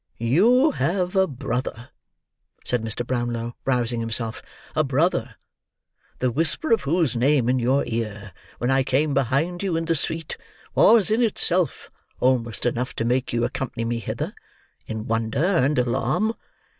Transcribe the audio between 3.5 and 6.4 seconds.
rousing himself: "a brother, the